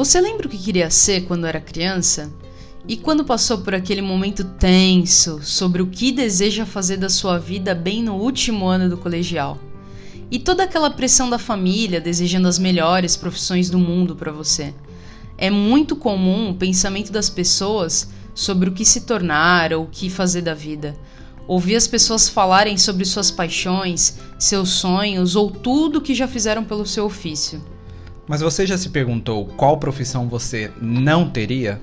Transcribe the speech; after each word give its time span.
Você 0.00 0.18
lembra 0.18 0.46
o 0.46 0.50
que 0.50 0.56
queria 0.56 0.88
ser 0.88 1.26
quando 1.26 1.46
era 1.46 1.60
criança? 1.60 2.32
E 2.88 2.96
quando 2.96 3.22
passou 3.22 3.58
por 3.58 3.74
aquele 3.74 4.00
momento 4.00 4.42
tenso 4.42 5.42
sobre 5.42 5.82
o 5.82 5.88
que 5.88 6.10
deseja 6.10 6.64
fazer 6.64 6.96
da 6.96 7.10
sua 7.10 7.38
vida 7.38 7.74
bem 7.74 8.02
no 8.02 8.14
último 8.14 8.66
ano 8.66 8.88
do 8.88 8.96
colegial? 8.96 9.58
E 10.30 10.38
toda 10.38 10.62
aquela 10.62 10.88
pressão 10.88 11.28
da 11.28 11.38
família 11.38 12.00
desejando 12.00 12.48
as 12.48 12.58
melhores 12.58 13.14
profissões 13.14 13.68
do 13.68 13.78
mundo 13.78 14.16
para 14.16 14.32
você? 14.32 14.72
É 15.36 15.50
muito 15.50 15.94
comum 15.94 16.48
o 16.48 16.54
pensamento 16.54 17.12
das 17.12 17.28
pessoas 17.28 18.08
sobre 18.34 18.70
o 18.70 18.72
que 18.72 18.86
se 18.86 19.02
tornar 19.02 19.70
ou 19.74 19.84
o 19.84 19.88
que 19.88 20.08
fazer 20.08 20.40
da 20.40 20.54
vida. 20.54 20.96
Ouvir 21.46 21.76
as 21.76 21.86
pessoas 21.86 22.26
falarem 22.26 22.78
sobre 22.78 23.04
suas 23.04 23.30
paixões, 23.30 24.16
seus 24.38 24.70
sonhos 24.70 25.36
ou 25.36 25.50
tudo 25.50 26.00
que 26.00 26.14
já 26.14 26.26
fizeram 26.26 26.64
pelo 26.64 26.86
seu 26.86 27.04
ofício. 27.04 27.62
Mas 28.30 28.42
você 28.42 28.64
já 28.64 28.78
se 28.78 28.90
perguntou 28.90 29.44
qual 29.44 29.76
profissão 29.76 30.28
você 30.28 30.70
não 30.80 31.28
teria? 31.28 31.80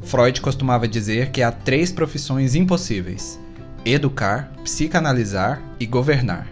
Freud 0.00 0.40
costumava 0.40 0.88
dizer 0.88 1.30
que 1.30 1.42
há 1.42 1.52
três 1.52 1.92
profissões 1.92 2.54
impossíveis: 2.54 3.38
educar, 3.84 4.50
psicanalizar 4.64 5.60
e 5.78 5.84
governar. 5.84 6.48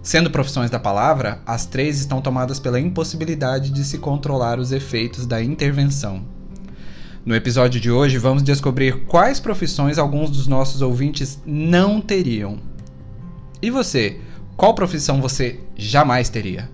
Sendo 0.00 0.30
profissões 0.30 0.70
da 0.70 0.78
palavra, 0.78 1.40
as 1.44 1.66
três 1.66 1.98
estão 1.98 2.20
tomadas 2.20 2.60
pela 2.60 2.78
impossibilidade 2.78 3.70
de 3.70 3.84
se 3.84 3.98
controlar 3.98 4.60
os 4.60 4.70
efeitos 4.70 5.26
da 5.26 5.42
intervenção. 5.42 6.24
No 7.26 7.34
episódio 7.34 7.80
de 7.80 7.90
hoje, 7.90 8.18
vamos 8.18 8.44
descobrir 8.44 9.04
quais 9.06 9.40
profissões 9.40 9.98
alguns 9.98 10.30
dos 10.30 10.46
nossos 10.46 10.80
ouvintes 10.80 11.42
não 11.44 12.00
teriam. 12.00 12.60
E 13.60 13.68
você, 13.68 14.20
qual 14.56 14.76
profissão 14.76 15.20
você 15.20 15.58
jamais 15.76 16.28
teria? 16.28 16.70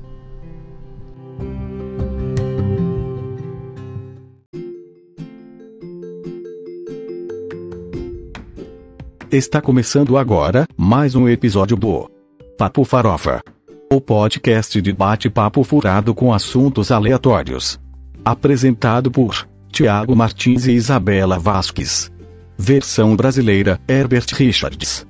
Está 9.32 9.60
começando 9.60 10.18
agora 10.18 10.66
mais 10.76 11.14
um 11.14 11.28
episódio 11.28 11.76
do 11.76 12.10
Papo 12.58 12.84
Farofa. 12.84 13.40
O 13.88 14.00
podcast 14.00 14.82
de 14.82 14.92
bate-papo 14.92 15.62
furado 15.62 16.12
com 16.12 16.34
assuntos 16.34 16.90
aleatórios. 16.90 17.78
Apresentado 18.24 19.08
por 19.08 19.46
Tiago 19.70 20.16
Martins 20.16 20.66
e 20.66 20.72
Isabela 20.72 21.38
Vasques. 21.38 22.10
Versão 22.58 23.14
brasileira, 23.14 23.80
Herbert 23.86 24.26
Richards. 24.34 25.06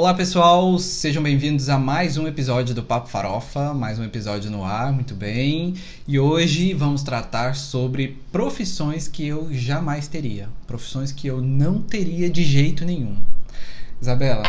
Olá 0.00 0.14
pessoal, 0.14 0.78
sejam 0.78 1.22
bem-vindos 1.22 1.68
a 1.68 1.78
mais 1.78 2.16
um 2.16 2.26
episódio 2.26 2.74
do 2.74 2.82
Papo 2.82 3.10
Farofa, 3.10 3.74
mais 3.74 3.98
um 3.98 4.02
episódio 4.02 4.50
no 4.50 4.64
ar, 4.64 4.90
muito 4.94 5.14
bem. 5.14 5.74
E 6.08 6.18
hoje 6.18 6.72
vamos 6.72 7.02
tratar 7.02 7.54
sobre 7.54 8.16
profissões 8.32 9.06
que 9.06 9.26
eu 9.26 9.52
jamais 9.52 10.08
teria, 10.08 10.48
profissões 10.66 11.12
que 11.12 11.26
eu 11.26 11.42
não 11.42 11.82
teria 11.82 12.30
de 12.30 12.42
jeito 12.42 12.82
nenhum. 12.82 13.14
Isabela, 14.00 14.44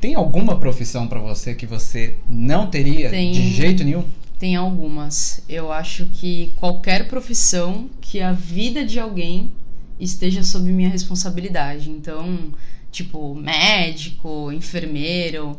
tem 0.00 0.16
alguma 0.16 0.58
profissão 0.58 1.06
para 1.06 1.20
você 1.20 1.54
que 1.54 1.64
você 1.64 2.16
não 2.28 2.66
teria 2.66 3.08
Tem. 3.08 3.30
de 3.30 3.50
jeito 3.50 3.84
nenhum? 3.84 4.02
Tem 4.36 4.56
algumas. 4.56 5.44
Eu 5.48 5.70
acho 5.70 6.06
que 6.06 6.52
qualquer 6.56 7.06
profissão 7.06 7.88
que 8.00 8.20
a 8.20 8.32
vida 8.32 8.84
de 8.84 8.98
alguém 8.98 9.52
esteja 10.00 10.42
sob 10.42 10.72
minha 10.72 10.88
responsabilidade. 10.88 11.88
Então, 11.88 12.52
tipo, 12.90 13.34
médico, 13.34 14.50
enfermeiro, 14.52 15.58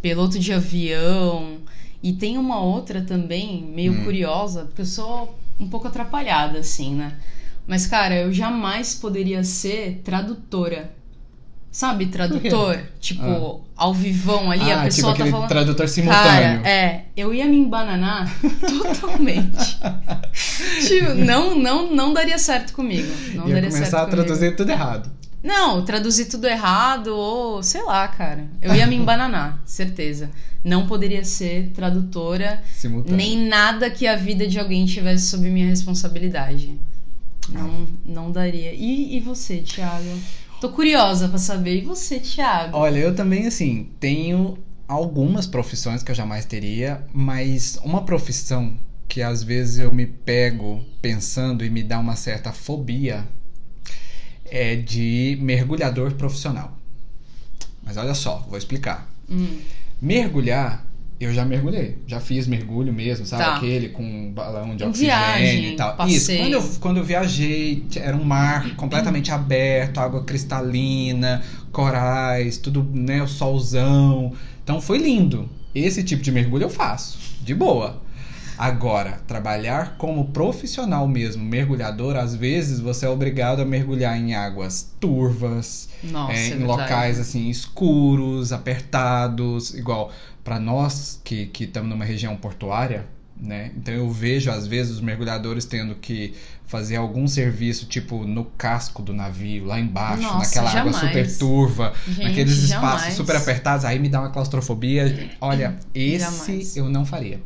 piloto 0.00 0.38
de 0.38 0.52
avião. 0.52 1.58
E 2.02 2.12
tem 2.12 2.38
uma 2.38 2.60
outra 2.60 3.02
também, 3.02 3.62
meio 3.62 3.92
Hum. 3.92 4.04
curiosa, 4.04 4.64
porque 4.64 4.82
eu 4.82 4.86
sou 4.86 5.38
um 5.58 5.68
pouco 5.68 5.88
atrapalhada, 5.88 6.58
assim, 6.60 6.94
né? 6.94 7.14
Mas, 7.66 7.86
cara, 7.86 8.14
eu 8.14 8.32
jamais 8.32 8.94
poderia 8.94 9.42
ser 9.44 10.00
tradutora. 10.04 10.96
Sabe, 11.70 12.06
tradutor? 12.06 12.80
Tipo, 12.98 13.60
ao 13.76 13.92
vivão 13.92 14.50
ali, 14.50 14.62
a 14.62 14.64
ah, 14.64 14.76
tipo 14.76 14.84
pessoa 14.84 15.06
tá 15.08 15.12
aquele 15.18 15.30
falando. 15.30 15.48
tradutor 15.48 15.86
simultâneo. 15.88 16.62
Cara, 16.62 16.68
é, 16.68 17.04
eu 17.14 17.34
ia 17.34 17.44
me 17.44 17.58
embananar 17.58 18.26
totalmente. 18.60 19.78
tipo, 20.88 21.14
não, 21.14 21.54
não, 21.54 21.94
não 21.94 22.12
daria 22.14 22.38
certo 22.38 22.72
comigo. 22.72 23.12
Não 23.34 23.46
Ia 23.48 23.54
daria 23.56 23.70
começar 23.70 23.84
certo 23.90 23.94
a 23.94 24.04
comigo. 24.06 24.24
traduzir 24.24 24.56
tudo 24.56 24.70
errado. 24.70 25.10
Não, 25.42 25.84
traduzir 25.84 26.26
tudo 26.26 26.46
errado 26.46 27.08
ou 27.08 27.62
sei 27.62 27.82
lá, 27.82 28.06
cara. 28.08 28.48
Eu 28.60 28.74
ia 28.74 28.86
me 28.86 28.96
embananar, 28.96 29.60
certeza. 29.64 30.30
Não 30.64 30.86
poderia 30.86 31.24
ser 31.24 31.70
tradutora, 31.74 32.62
Simultâneo. 32.74 33.16
nem 33.16 33.46
nada 33.46 33.88
que 33.90 34.06
a 34.06 34.16
vida 34.16 34.46
de 34.46 34.58
alguém 34.58 34.84
tivesse 34.86 35.26
sob 35.26 35.48
minha 35.48 35.68
responsabilidade. 35.68 36.78
Não, 37.48 37.86
não 38.04 38.30
daria. 38.32 38.74
E, 38.74 39.16
e 39.16 39.20
você, 39.20 39.58
Thiago? 39.58 40.18
Tô 40.60 40.68
curiosa 40.70 41.28
pra 41.28 41.38
saber. 41.38 41.78
E 41.78 41.80
você, 41.82 42.18
Thiago? 42.18 42.76
Olha, 42.76 42.98
eu 42.98 43.14
também, 43.14 43.46
assim, 43.46 43.88
tenho 44.00 44.58
algumas 44.86 45.46
profissões 45.46 46.02
que 46.02 46.10
eu 46.10 46.14
jamais 46.14 46.44
teria, 46.44 47.06
mas 47.12 47.78
uma 47.84 48.02
profissão 48.02 48.76
que 49.06 49.22
às 49.22 49.42
vezes 49.42 49.78
eu 49.78 49.92
me 49.92 50.04
pego 50.06 50.84
pensando 51.00 51.64
e 51.64 51.70
me 51.70 51.82
dá 51.82 51.98
uma 51.98 52.16
certa 52.16 52.52
fobia 52.52 53.24
é 54.50 54.76
de 54.76 55.38
mergulhador 55.40 56.12
profissional. 56.14 56.76
Mas 57.82 57.96
olha 57.96 58.14
só, 58.14 58.44
vou 58.48 58.58
explicar. 58.58 59.08
Hum, 59.30 59.58
Mergulhar, 60.00 60.84
eu 61.18 61.32
já 61.34 61.44
mergulhei. 61.44 61.98
Já 62.06 62.20
fiz 62.20 62.46
mergulho 62.46 62.92
mesmo, 62.92 63.26
sabe? 63.26 63.42
Tá. 63.42 63.56
Aquele 63.56 63.88
com 63.88 64.30
balão 64.32 64.76
de 64.76 64.84
oxigênio 64.84 65.16
viagem, 65.16 65.72
e 65.72 65.76
tal. 65.76 65.96
passeio. 65.96 66.16
Isso, 66.16 66.36
quando 66.36 66.52
eu, 66.52 66.62
quando 66.80 66.96
eu 66.98 67.04
viajei, 67.04 67.84
era 67.96 68.16
um 68.16 68.22
mar 68.24 68.74
completamente 68.76 69.32
aberto, 69.32 69.98
água 69.98 70.22
cristalina, 70.22 71.42
corais, 71.72 72.58
tudo, 72.58 72.88
né? 72.94 73.22
O 73.22 73.26
solzão. 73.26 74.32
Então 74.62 74.80
foi 74.80 74.98
lindo. 74.98 75.48
Esse 75.74 76.04
tipo 76.04 76.22
de 76.22 76.30
mergulho 76.30 76.64
eu 76.64 76.70
faço, 76.70 77.18
de 77.42 77.54
boa. 77.54 78.00
Agora, 78.58 79.20
trabalhar 79.26 79.96
como 79.96 80.32
profissional 80.32 81.06
mesmo, 81.06 81.44
mergulhador, 81.44 82.16
às 82.16 82.34
vezes 82.34 82.80
você 82.80 83.06
é 83.06 83.08
obrigado 83.08 83.62
a 83.62 83.64
mergulhar 83.64 84.18
em 84.18 84.34
águas 84.34 84.94
turvas, 84.98 85.88
nossa, 86.02 86.32
é, 86.32 86.48
é 86.50 86.54
em 86.54 86.64
locais 86.64 87.20
assim 87.20 87.48
escuros, 87.48 88.52
apertados, 88.52 89.74
igual 89.74 90.10
para 90.42 90.58
nós 90.58 91.20
que 91.22 91.46
que 91.46 91.64
estamos 91.64 91.88
numa 91.88 92.04
região 92.04 92.36
portuária, 92.36 93.06
né? 93.40 93.72
Então 93.76 93.94
eu 93.94 94.10
vejo 94.10 94.50
às 94.50 94.66
vezes 94.66 94.92
os 94.94 95.00
mergulhadores 95.00 95.64
tendo 95.64 95.94
que 95.94 96.34
fazer 96.66 96.96
algum 96.96 97.26
serviço 97.26 97.86
tipo 97.86 98.24
no 98.26 98.44
casco 98.44 99.02
do 99.02 99.14
navio, 99.14 99.64
lá 99.64 99.80
embaixo, 99.80 100.22
Nossa, 100.22 100.38
naquela 100.38 100.80
água 100.80 100.92
jamais. 100.92 100.96
super 101.32 101.38
turva, 101.38 101.94
Gente, 102.06 102.22
naqueles 102.24 102.58
espaços 102.58 102.98
jamais. 103.00 103.14
super 103.14 103.36
apertados, 103.36 103.84
aí 103.84 103.98
me 103.98 104.08
dá 104.08 104.20
uma 104.20 104.30
claustrofobia. 104.30 105.30
Olha, 105.40 105.78
esse 105.94 106.18
Jamais. 106.18 106.76
eu 106.76 106.88
não 106.88 107.06
faria. 107.06 107.40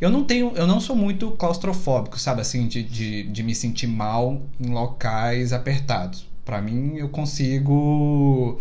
Eu 0.00 0.10
não 0.10 0.24
tenho, 0.24 0.52
eu 0.56 0.66
não 0.66 0.80
sou 0.80 0.96
muito 0.96 1.30
claustrofóbico, 1.32 2.18
sabe 2.18 2.40
assim, 2.40 2.66
de, 2.66 2.82
de, 2.82 3.22
de 3.24 3.42
me 3.42 3.54
sentir 3.54 3.86
mal 3.86 4.40
em 4.58 4.70
locais 4.70 5.52
apertados. 5.52 6.26
Pra 6.44 6.60
mim, 6.60 6.94
eu 6.96 7.08
consigo 7.08 8.60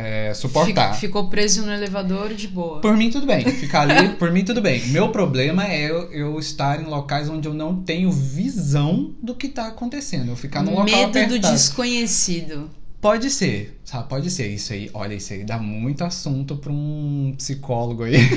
é, 0.00 0.32
suportar. 0.32 0.94
Fi- 0.94 1.00
Ficou 1.08 1.28
preso 1.28 1.66
no 1.66 1.72
elevador 1.72 2.32
de 2.32 2.46
boa. 2.46 2.80
Por 2.80 2.96
mim, 2.96 3.10
tudo 3.10 3.26
bem. 3.26 3.44
Ficar 3.44 3.80
ali, 3.90 4.10
por 4.16 4.30
mim, 4.30 4.44
tudo 4.44 4.60
bem. 4.62 4.86
Meu 4.88 5.08
problema 5.10 5.66
é 5.66 5.90
eu, 5.90 6.10
eu 6.12 6.38
estar 6.38 6.80
em 6.80 6.84
locais 6.84 7.28
onde 7.28 7.48
eu 7.48 7.54
não 7.54 7.82
tenho 7.82 8.10
visão 8.12 9.12
do 9.22 9.34
que 9.34 9.48
tá 9.48 9.66
acontecendo. 9.66 10.28
Eu 10.30 10.36
ficar 10.36 10.62
num 10.62 10.70
local 10.70 10.84
Medo 10.86 11.12
do 11.12 11.18
apertado. 11.18 11.52
desconhecido. 11.54 12.70
Pode 13.00 13.30
ser, 13.30 13.80
sabe? 13.84 14.08
Pode 14.08 14.28
ser. 14.30 14.48
Isso 14.48 14.72
aí, 14.72 14.90
olha, 14.92 15.14
isso 15.14 15.32
aí 15.32 15.44
dá 15.44 15.56
muito 15.58 16.02
assunto 16.02 16.56
pra 16.56 16.72
um 16.72 17.32
psicólogo 17.36 18.02
aí. 18.04 18.16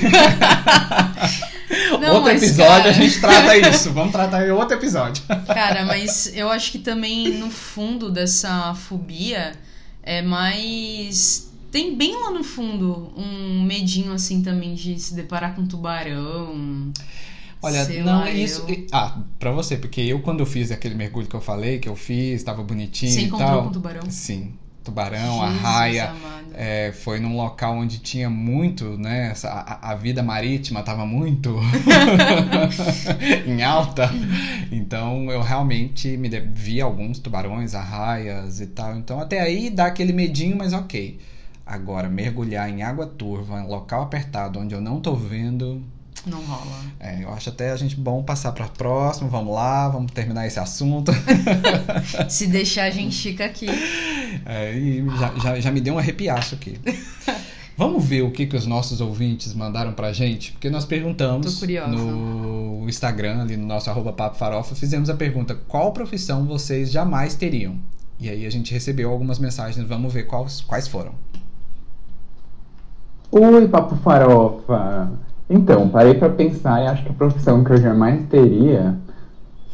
Não, 2.00 2.14
outro 2.16 2.30
episódio 2.30 2.66
cara- 2.66 2.88
a 2.90 2.92
gente 2.92 3.20
trata 3.20 3.56
isso. 3.56 3.90
Vamos 3.92 4.12
tratar 4.12 4.46
em 4.46 4.50
outro 4.50 4.76
episódio. 4.76 5.22
Cara, 5.46 5.84
mas 5.84 6.30
eu 6.34 6.48
acho 6.48 6.72
que 6.72 6.78
também 6.78 7.38
no 7.38 7.50
fundo 7.50 8.10
dessa 8.10 8.74
fobia 8.74 9.52
é 10.02 10.22
mais. 10.22 11.51
Tem 11.72 11.96
bem 11.96 12.14
lá 12.20 12.30
no 12.30 12.44
fundo 12.44 13.12
um 13.16 13.62
medinho 13.64 14.12
assim 14.12 14.42
também 14.42 14.74
de 14.74 14.98
se 15.00 15.14
deparar 15.14 15.54
com 15.56 15.62
um 15.62 15.66
tubarão. 15.66 16.92
Olha, 17.62 17.84
Sei 17.84 18.02
não, 18.02 18.20
lá, 18.20 18.30
isso. 18.30 18.64
eu- 18.68 18.86
Ah, 18.92 19.18
pra 19.38 19.50
você, 19.52 19.76
porque 19.76 20.00
eu 20.02 20.20
quando 20.20 20.40
eu 20.40 20.46
fiz 20.46 20.70
aquele 20.70 20.94
mergulho 20.94 21.26
que 21.26 21.34
eu 21.36 21.40
falei, 21.40 21.78
que 21.78 21.88
eu 21.88 21.96
fiz, 21.96 22.42
tava 22.42 22.62
bonitinho 22.62 23.10
Você 23.12 23.20
e 23.20 23.24
encontrou 23.24 23.48
tal. 23.50 23.62
com 23.64 23.72
tubarão? 23.72 24.10
Sim. 24.10 24.52
Tubarão, 24.84 25.38
Jesus 25.46 25.60
raia. 25.62 26.10
amado. 26.10 26.42
É, 26.54 26.92
foi 26.92 27.20
num 27.20 27.36
local 27.36 27.76
onde 27.76 27.98
tinha 28.00 28.28
muito, 28.28 28.98
né? 28.98 29.30
essa- 29.30 29.48
a, 29.48 29.92
a 29.92 29.94
vida 29.94 30.22
marítima 30.24 30.82
tava 30.82 31.06
muito 31.06 31.56
em 33.46 33.62
alta. 33.62 34.10
Então 34.70 35.30
eu 35.30 35.40
realmente 35.40 36.16
me 36.16 36.28
vi 36.40 36.80
alguns 36.80 37.18
tubarões, 37.18 37.74
arraias 37.74 38.60
e 38.60 38.66
tal. 38.66 38.96
Então 38.96 39.20
até 39.20 39.40
aí 39.40 39.70
dá 39.70 39.86
aquele 39.86 40.12
medinho, 40.12 40.56
mas 40.56 40.72
ok. 40.72 41.18
Agora, 41.72 42.06
mergulhar 42.06 42.68
em 42.68 42.82
água 42.82 43.06
turva, 43.06 43.58
em 43.58 43.66
local 43.66 44.02
apertado, 44.02 44.58
onde 44.58 44.74
eu 44.74 44.80
não 44.82 45.00
tô 45.00 45.16
vendo. 45.16 45.82
Não 46.26 46.38
rola. 46.42 46.82
É, 47.00 47.24
eu 47.24 47.32
acho 47.32 47.48
até 47.48 47.70
a 47.70 47.76
gente 47.78 47.96
bom 47.96 48.22
passar 48.22 48.52
para 48.52 48.68
próximo. 48.68 49.30
Vamos 49.30 49.54
lá, 49.54 49.88
vamos 49.88 50.12
terminar 50.12 50.46
esse 50.46 50.60
assunto. 50.60 51.10
Se 52.28 52.46
deixar, 52.46 52.84
a 52.84 52.90
gente 52.90 53.16
fica 53.16 53.46
aqui. 53.46 53.68
É, 54.44 54.76
e 54.76 55.02
já, 55.18 55.34
já, 55.38 55.60
já 55.60 55.70
me 55.70 55.80
deu 55.80 55.94
um 55.94 55.98
arrepiaço 55.98 56.56
aqui. 56.56 56.78
Vamos 57.74 58.04
ver 58.04 58.20
o 58.20 58.30
que, 58.30 58.44
que 58.44 58.54
os 58.54 58.66
nossos 58.66 59.00
ouvintes 59.00 59.54
mandaram 59.54 59.94
pra 59.94 60.12
gente? 60.12 60.52
Porque 60.52 60.68
nós 60.68 60.84
perguntamos 60.84 61.58
no 61.88 62.84
Instagram, 62.86 63.40
ali 63.40 63.56
no 63.56 63.66
nosso 63.66 63.88
arroba 63.88 64.12
Papo 64.12 64.36
Farofa, 64.36 64.74
fizemos 64.74 65.08
a 65.08 65.14
pergunta: 65.14 65.54
qual 65.66 65.90
profissão 65.90 66.44
vocês 66.44 66.92
jamais 66.92 67.34
teriam? 67.34 67.80
E 68.20 68.28
aí 68.28 68.44
a 68.44 68.50
gente 68.50 68.74
recebeu 68.74 69.10
algumas 69.10 69.38
mensagens, 69.38 69.88
vamos 69.88 70.12
ver 70.12 70.24
quais, 70.24 70.60
quais 70.60 70.86
foram. 70.86 71.14
Oi, 73.32 73.66
Papo 73.68 73.96
Farofa! 73.96 75.10
Então, 75.48 75.88
parei 75.88 76.14
pra 76.14 76.28
pensar 76.28 76.82
e 76.82 76.86
acho 76.86 77.02
que 77.02 77.08
a 77.10 77.14
profissão 77.14 77.64
que 77.64 77.72
eu 77.72 77.76
jamais 77.80 78.26
teria 78.28 78.96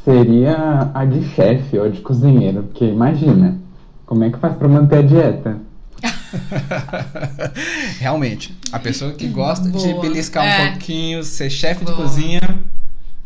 seria 0.05 0.91
a 0.95 1.05
de 1.05 1.23
chefe 1.31 1.79
ou 1.79 1.91
de 1.91 2.01
cozinheiro, 2.01 2.63
porque 2.63 2.85
imagina, 2.87 3.59
como 4.07 4.25
é 4.25 4.31
que 4.31 4.39
faz 4.39 4.57
pra 4.57 4.69
manter 4.69 4.99
a 4.99 5.03
dieta? 5.03 5.59
Realmente, 7.99 8.57
a 8.73 8.79
pessoa 8.79 9.13
que 9.13 9.27
gosta 9.29 9.69
de 9.71 9.93
Boa. 9.93 10.03
beliscar 10.03 10.45
um 10.45 10.49
É. 10.49 10.71
pouquinho, 10.71 11.23
ser 11.25 11.51
chefe 11.51 11.85
de 11.85 11.93
cozinha, 11.93 12.41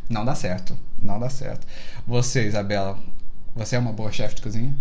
não 0.08 0.24
dá 0.24 0.34
certo. 0.34 0.76
Não 1.00 1.18
dá 1.20 1.28
certo. 1.28 1.66
Você, 2.06 2.46
Isabela, 2.46 2.98
você 3.54 3.76
é 3.76 3.78
uma 3.78 3.92
boa 3.92 4.10
chefe 4.12 4.36
de 4.36 4.42
cozinha? 4.42 4.74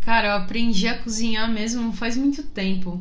Cara, 0.00 0.28
eu 0.28 0.32
aprendi 0.34 0.86
a 0.86 0.98
cozinhar 0.98 1.50
mesmo 1.50 1.92
faz 1.92 2.16
muito 2.16 2.42
tempo. 2.42 3.00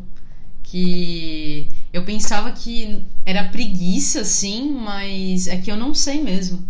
Que 0.63 1.67
eu 1.93 2.03
pensava 2.03 2.51
que 2.51 3.05
era 3.23 3.43
preguiça, 3.45 4.21
assim, 4.21 4.71
mas 4.71 5.47
é 5.47 5.57
que 5.57 5.71
eu 5.71 5.77
não 5.77 5.93
sei 5.93 6.23
mesmo. 6.23 6.67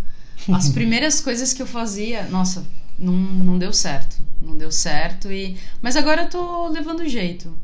As 0.52 0.68
primeiras 0.70 1.22
coisas 1.22 1.54
que 1.54 1.62
eu 1.62 1.66
fazia, 1.66 2.24
nossa, 2.28 2.68
não, 3.00 3.14
não 3.14 3.58
deu 3.58 3.72
certo. 3.72 4.22
Não 4.42 4.58
deu 4.58 4.70
certo 4.70 5.31
e. 5.31 5.56
Mas 5.81 5.96
agora 5.96 6.24
eu 6.24 6.30
tô 6.30 6.68
levando 6.68 7.08
jeito. 7.08 7.58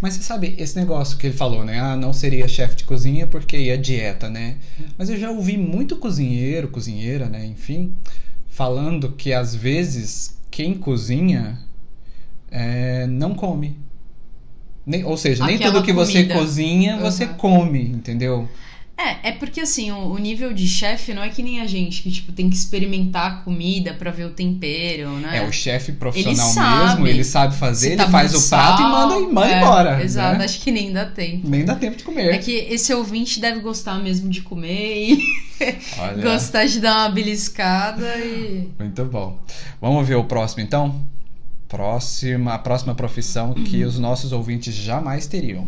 Mas 0.00 0.14
você 0.14 0.22
sabe, 0.22 0.54
esse 0.58 0.76
negócio 0.76 1.16
que 1.16 1.28
ele 1.28 1.36
falou, 1.36 1.64
né? 1.64 1.80
Ah, 1.80 1.96
não 1.96 2.12
seria 2.12 2.46
chefe 2.46 2.76
de 2.76 2.84
cozinha 2.84 3.26
porque 3.26 3.56
ia 3.56 3.78
dieta, 3.78 4.28
né? 4.28 4.56
Mas 4.96 5.08
eu 5.08 5.16
já 5.16 5.30
ouvi 5.30 5.56
muito 5.56 5.96
cozinheiro, 5.96 6.68
cozinheira, 6.68 7.28
né? 7.28 7.46
Enfim, 7.46 7.94
falando 8.48 9.12
que 9.12 9.32
às 9.32 9.54
vezes 9.54 10.36
quem 10.50 10.74
cozinha 10.74 11.58
é, 12.50 13.06
não 13.06 13.34
come. 13.34 13.76
Nem, 14.88 15.04
ou 15.04 15.18
seja, 15.18 15.44
nem 15.44 15.58
tudo 15.58 15.82
que 15.82 15.92
você 15.92 16.22
comida. 16.22 16.34
cozinha 16.34 16.96
você 16.96 17.24
Uhum. 17.26 17.34
come, 17.34 17.82
entendeu? 17.82 18.48
É, 18.96 19.28
é 19.28 19.32
porque 19.32 19.60
assim, 19.60 19.92
o, 19.92 20.08
o 20.12 20.18
nível 20.18 20.52
de 20.52 20.66
chefe 20.66 21.14
não 21.14 21.22
é 21.22 21.28
que 21.28 21.40
nem 21.42 21.60
a 21.60 21.66
gente, 21.66 22.02
que 22.02 22.10
tipo, 22.10 22.32
tem 22.32 22.48
que 22.50 22.56
experimentar 22.56 23.30
a 23.30 23.34
comida 23.44 23.92
pra 23.94 24.10
ver 24.10 24.24
o 24.24 24.30
tempero, 24.30 25.10
né? 25.18 25.36
É, 25.38 25.42
o 25.46 25.52
chefe 25.52 25.92
profissional 25.92 26.46
Ele 26.48 26.54
sabe. 26.54 26.84
mesmo, 26.86 27.06
ele 27.06 27.22
sabe 27.22 27.54
fazer, 27.54 27.86
Se 27.86 27.92
ele 27.92 27.96
tá 28.02 28.08
faz 28.10 28.34
o 28.34 28.48
prato 28.48 28.80
e 28.80 28.84
sal, 28.84 28.90
manda, 28.90 29.14
e 29.18 29.32
manda 29.32 29.52
é, 29.52 29.62
embora. 29.62 30.02
Exato, 30.02 30.38
né? 30.38 30.44
acho 30.46 30.60
que 30.60 30.72
nem 30.72 30.90
dá 30.92 31.04
tempo. 31.04 31.48
Nem 31.48 31.64
dá 31.64 31.76
tempo 31.76 31.96
de 31.96 32.02
comer. 32.02 32.34
É 32.34 32.38
que 32.38 32.50
esse 32.50 32.92
ouvinte 32.92 33.38
deve 33.40 33.60
gostar 33.60 34.00
mesmo 34.00 34.28
de 34.30 34.40
comer 34.40 35.10
e 35.12 35.22
gostar 36.22 36.64
de 36.64 36.80
dar 36.80 36.96
uma 36.96 37.08
beliscada 37.10 38.16
e. 38.18 38.70
Muito 38.78 39.04
bom. 39.04 39.38
Vamos 39.80 40.08
ver 40.08 40.16
o 40.16 40.24
próximo 40.24 40.62
então? 40.62 41.06
Próxima, 41.68 42.54
a 42.54 42.58
próxima 42.58 42.94
profissão 42.94 43.52
que 43.52 43.82
Uhum. 43.82 43.88
os 43.88 43.98
nossos 43.98 44.32
ouvintes 44.32 44.74
jamais 44.74 45.26
teriam. 45.26 45.66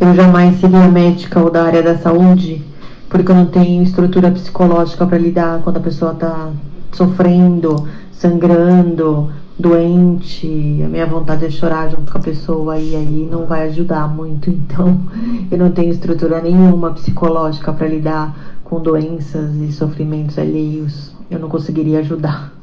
Eu 0.00 0.14
jamais 0.14 0.58
seria 0.58 0.88
médica 0.88 1.38
ou 1.40 1.50
da 1.50 1.64
área 1.64 1.82
da 1.82 1.98
saúde, 1.98 2.64
porque 3.10 3.30
eu 3.30 3.34
não 3.34 3.46
tenho 3.46 3.82
estrutura 3.82 4.30
psicológica 4.30 5.06
para 5.06 5.18
lidar 5.18 5.60
quando 5.62 5.76
a 5.76 5.80
pessoa 5.80 6.14
tá 6.14 6.50
sofrendo, 6.92 7.86
sangrando, 8.10 9.30
doente. 9.58 10.80
A 10.82 10.88
minha 10.88 11.06
vontade 11.06 11.44
é 11.44 11.50
chorar 11.50 11.90
junto 11.90 12.10
com 12.10 12.16
a 12.16 12.22
pessoa 12.22 12.78
e 12.78 12.96
aí 12.96 13.28
não 13.30 13.44
vai 13.44 13.68
ajudar 13.68 14.08
muito. 14.08 14.48
Então, 14.70 14.98
eu 15.50 15.58
não 15.58 15.70
tenho 15.72 15.90
estrutura 15.92 16.40
nenhuma 16.40 16.92
psicológica 16.92 17.70
para 17.72 17.86
lidar 17.86 18.34
com 18.64 18.80
doenças 18.80 19.54
e 19.56 19.70
sofrimentos 19.72 20.38
alheios. 20.38 21.12
Eu 21.30 21.38
não 21.38 21.48
conseguiria 21.50 21.98
ajudar. 21.98 22.59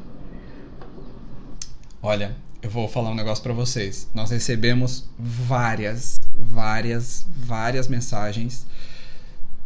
Olha, 2.02 2.36
eu 2.62 2.70
vou 2.70 2.88
falar 2.88 3.10
um 3.10 3.14
negócio 3.14 3.42
pra 3.42 3.52
vocês. 3.52 4.08
Nós 4.14 4.30
recebemos 4.30 5.08
várias, 5.18 6.18
várias, 6.36 7.26
várias 7.36 7.88
mensagens, 7.88 8.66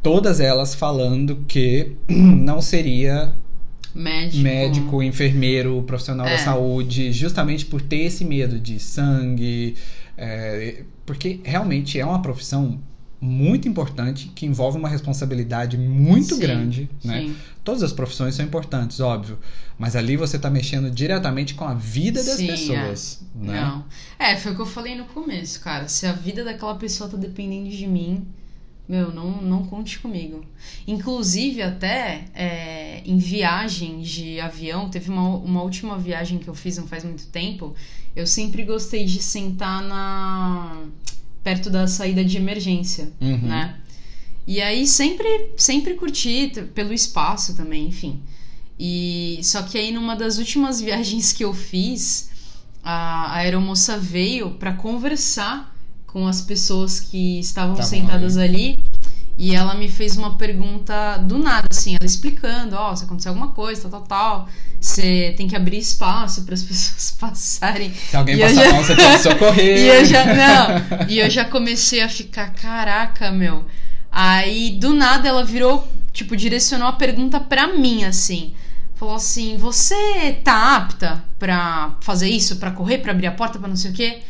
todas 0.02 0.40
elas 0.40 0.74
falando 0.74 1.44
que 1.46 1.92
não 2.08 2.60
seria 2.60 3.34
Médico. 3.94 4.42
médico, 4.42 5.02
enfermeiro, 5.02 5.82
profissional 5.82 6.26
da 6.26 6.32
É. 6.32 6.38
saúde, 6.38 7.12
justamente 7.12 7.66
por 7.66 7.80
ter 7.82 8.04
esse 8.04 8.24
medo 8.24 8.58
de 8.58 8.78
sangue, 8.80 9.74
é, 10.16 10.84
porque 11.04 11.40
realmente 11.44 11.98
é 12.00 12.04
uma 12.04 12.22
profissão 12.22 12.80
muito 13.22 13.68
importante 13.68 14.32
que 14.34 14.44
envolve 14.44 14.76
uma 14.76 14.88
responsabilidade 14.88 15.78
muito 15.78 16.34
Sim, 16.34 16.40
grande, 16.40 16.90
né? 17.04 17.20
Sim. 17.20 17.36
Todas 17.62 17.84
as 17.84 17.92
profissões 17.92 18.34
são 18.34 18.44
importantes, 18.44 18.98
óbvio, 18.98 19.38
mas 19.78 19.94
ali 19.94 20.16
você 20.16 20.36
está 20.36 20.50
mexendo 20.50 20.90
diretamente 20.90 21.54
com 21.54 21.64
a 21.64 21.72
vida 21.72 22.20
das 22.20 22.38
Sim, 22.38 22.48
pessoas, 22.48 23.20
né? 23.32 23.60
Não. 23.60 23.84
É, 24.18 24.36
foi 24.36 24.50
o 24.50 24.56
que 24.56 24.60
eu 24.62 24.66
falei 24.66 24.96
no 24.96 25.04
começo, 25.04 25.60
cara. 25.60 25.86
Se 25.86 26.04
a 26.04 26.12
vida 26.12 26.42
daquela 26.42 26.74
pessoa 26.74 27.08
tá 27.08 27.16
dependendo 27.16 27.70
de 27.70 27.86
mim, 27.86 28.26
meu, 28.88 29.12
não, 29.12 29.40
não 29.40 29.66
conte 29.66 30.00
comigo. 30.00 30.44
Inclusive, 30.84 31.62
até 31.62 32.24
é, 32.34 33.02
em 33.06 33.18
viagem 33.18 34.00
de 34.00 34.40
avião, 34.40 34.90
teve 34.90 35.08
uma, 35.10 35.28
uma 35.36 35.62
última 35.62 35.96
viagem 35.96 36.38
que 36.38 36.48
eu 36.48 36.54
fiz 36.54 36.76
não 36.76 36.88
faz 36.88 37.04
muito 37.04 37.26
tempo. 37.28 37.72
Eu 38.16 38.26
sempre 38.26 38.64
gostei 38.64 39.04
de 39.04 39.22
sentar 39.22 39.80
na 39.80 40.86
perto 41.42 41.68
da 41.70 41.86
saída 41.86 42.24
de 42.24 42.36
emergência, 42.36 43.12
Uhum. 43.20 43.38
né? 43.48 43.76
E 44.46 44.60
aí 44.60 44.86
sempre, 44.86 45.52
sempre 45.56 45.94
curti 45.94 46.52
pelo 46.74 46.92
espaço 46.92 47.54
também, 47.54 47.86
enfim. 47.86 48.20
E 48.78 49.38
só 49.42 49.62
que 49.62 49.78
aí 49.78 49.92
numa 49.92 50.16
das 50.16 50.38
últimas 50.38 50.80
viagens 50.82 51.32
que 51.32 51.44
eu 51.44 51.54
fiz, 51.54 52.30
a, 52.82 52.92
a 52.92 53.34
aeromoça 53.36 53.96
veio 53.98 54.50
pra 54.52 54.72
conversar 54.72 55.72
com 56.06 56.26
as 56.26 56.40
pessoas 56.42 56.98
que 57.00 57.38
estavam 57.38 57.74
Estavam 57.78 57.88
sentadas 57.90 58.36
ali. 58.36 58.78
E 59.38 59.54
ela 59.56 59.74
me 59.74 59.88
fez 59.88 60.16
uma 60.16 60.36
pergunta 60.36 61.16
do 61.18 61.38
nada, 61.38 61.66
assim, 61.70 61.96
ela 61.96 62.04
explicando, 62.04 62.76
ó, 62.76 62.94
se 62.94 63.04
acontecer 63.04 63.28
alguma 63.30 63.48
coisa, 63.48 63.88
tal, 63.88 64.02
tal, 64.02 64.02
tal, 64.02 64.48
você 64.80 65.32
tem 65.36 65.48
que 65.48 65.56
abrir 65.56 65.78
espaço 65.78 66.42
para 66.44 66.54
as 66.54 66.62
pessoas 66.62 67.10
passarem. 67.18 67.92
Se 68.10 68.16
alguém 68.16 68.36
E 68.36 68.40
passar 68.40 68.54
já- 68.64 68.72
mal, 68.72 68.84
você 68.84 68.94
tem 68.96 69.10
que 69.12 69.18
socorrer. 69.22 69.78
E 69.78 69.88
eu 69.88 70.04
já, 70.04 70.24
não, 70.26 71.06
e 71.08 71.18
eu 71.18 71.30
já 71.30 71.44
comecei 71.46 72.02
a 72.02 72.08
ficar, 72.08 72.50
caraca, 72.52 73.30
meu. 73.32 73.64
Aí, 74.10 74.76
do 74.78 74.92
nada, 74.92 75.26
ela 75.28 75.44
virou, 75.44 75.88
tipo, 76.12 76.36
direcionou 76.36 76.86
a 76.86 76.92
pergunta 76.92 77.40
pra 77.40 77.68
mim, 77.68 78.04
assim. 78.04 78.52
Falou 78.94 79.14
assim: 79.16 79.56
Você 79.56 80.32
tá 80.44 80.76
apta 80.76 81.24
pra 81.38 81.96
fazer 82.02 82.28
isso? 82.28 82.56
Pra 82.56 82.70
correr, 82.70 82.98
pra 82.98 83.12
abrir 83.12 83.26
a 83.26 83.32
porta, 83.32 83.58
pra 83.58 83.66
não 83.68 83.74
sei 83.76 83.90
o 83.90 83.94
quê? 83.94 84.20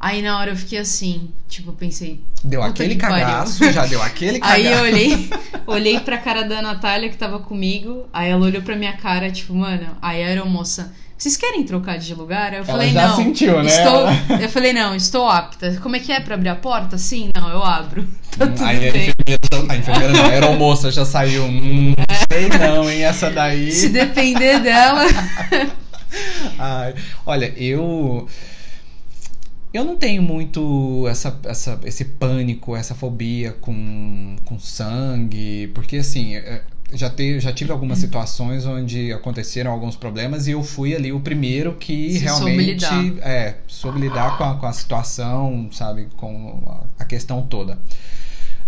Aí 0.00 0.20
na 0.20 0.38
hora 0.38 0.50
eu 0.50 0.56
fiquei 0.56 0.78
assim, 0.78 1.30
tipo, 1.48 1.72
pensei. 1.72 2.20
Deu 2.42 2.62
aquele 2.62 2.94
que 2.94 3.00
pariu. 3.00 3.24
cagaço, 3.26 3.72
já 3.72 3.86
deu 3.86 4.02
aquele 4.02 4.38
cagaço. 4.40 4.54
Aí 4.60 4.66
eu 4.66 4.78
olhei, 4.82 5.30
olhei 5.66 6.00
pra 6.00 6.18
cara 6.18 6.42
da 6.44 6.60
Natália 6.60 7.08
que 7.08 7.16
tava 7.16 7.38
comigo. 7.38 8.06
Aí 8.12 8.30
ela 8.30 8.44
olhou 8.44 8.60
pra 8.62 8.76
minha 8.76 8.92
cara, 8.94 9.30
tipo, 9.30 9.54
mano. 9.54 9.86
Aí 10.02 10.22
a 10.22 10.26
aeromoça, 10.26 10.92
vocês 11.16 11.36
querem 11.38 11.64
trocar 11.64 11.96
de 11.98 12.14
lugar? 12.14 12.52
Eu 12.52 12.58
Ela 12.58 12.66
falei, 12.66 12.90
já 12.92 13.08
não. 13.08 13.16
sentiu, 13.16 13.62
né? 13.62 13.70
Estou, 13.70 14.38
eu 14.42 14.48
falei, 14.50 14.72
não, 14.74 14.94
estou 14.94 15.26
apta. 15.28 15.78
Como 15.82 15.96
é 15.96 15.98
que 16.00 16.12
é 16.12 16.20
pra 16.20 16.34
abrir 16.34 16.50
a 16.50 16.56
porta? 16.56 16.98
Sim, 16.98 17.30
não, 17.34 17.48
eu 17.48 17.62
abro. 17.64 18.06
Tá 18.36 18.48
tudo 18.48 18.64
Aí 18.64 18.76
a 18.88 18.92
bem. 18.92 19.10
enfermeira, 19.10 19.40
a 19.68 19.76
enfermeira 19.76 20.12
não, 20.12 20.24
a 20.24 20.28
aeromoça 20.30 20.90
já 20.90 21.04
saiu. 21.06 21.44
Hum, 21.44 21.94
não 21.96 22.16
sei 22.32 22.48
não, 22.48 22.90
hein? 22.90 23.04
Essa 23.04 23.30
daí. 23.30 23.70
Se 23.70 23.88
depender 23.90 24.58
dela. 24.58 25.04
Ai, 26.58 26.94
olha, 27.24 27.52
eu. 27.56 28.28
Eu 29.74 29.84
não 29.84 29.96
tenho 29.96 30.22
muito 30.22 31.04
essa, 31.08 31.36
essa, 31.44 31.80
esse 31.82 32.04
pânico, 32.04 32.76
essa 32.76 32.94
fobia 32.94 33.50
com, 33.54 34.36
com 34.44 34.56
sangue, 34.56 35.66
porque 35.74 35.96
assim, 35.96 36.36
é, 36.36 36.62
já, 36.92 37.10
te, 37.10 37.40
já 37.40 37.52
tive 37.52 37.72
algumas 37.72 37.98
situações 37.98 38.64
onde 38.66 39.12
aconteceram 39.12 39.72
alguns 39.72 39.96
problemas 39.96 40.46
e 40.46 40.52
eu 40.52 40.62
fui 40.62 40.94
ali 40.94 41.12
o 41.12 41.18
primeiro 41.18 41.74
que 41.74 42.20
Se 42.20 42.28
soube 42.28 42.52
realmente 42.52 42.84
lidar. 42.84 43.28
é, 43.28 43.56
soube 43.66 43.98
lidar 43.98 44.38
com 44.38 44.44
a, 44.44 44.54
com 44.54 44.66
a 44.66 44.72
situação, 44.72 45.68
sabe, 45.72 46.06
com 46.16 46.62
a 46.96 47.04
questão 47.04 47.42
toda. 47.42 47.76